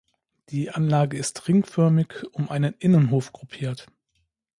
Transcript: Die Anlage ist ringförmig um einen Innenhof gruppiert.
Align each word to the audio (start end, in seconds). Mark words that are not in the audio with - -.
Die 0.49 0.71
Anlage 0.71 1.15
ist 1.15 1.47
ringförmig 1.47 2.23
um 2.31 2.49
einen 2.49 2.73
Innenhof 2.79 3.33
gruppiert. 3.33 3.85